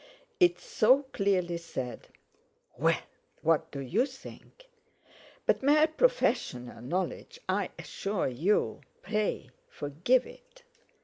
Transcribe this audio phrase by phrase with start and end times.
[0.39, 2.07] It so clearly said:
[2.75, 2.99] "Well,
[3.43, 4.65] what do you think?
[5.45, 10.63] But mere professional knowledge, I assure you—pray forgive it!"